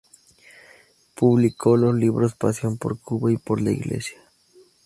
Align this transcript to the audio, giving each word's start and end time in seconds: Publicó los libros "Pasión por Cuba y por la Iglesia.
Publicó 1.13 1.77
los 1.77 1.93
libros 1.93 2.33
"Pasión 2.33 2.79
por 2.79 2.99
Cuba 2.99 3.31
y 3.31 3.37
por 3.37 3.61
la 3.61 3.69
Iglesia. 3.69 4.17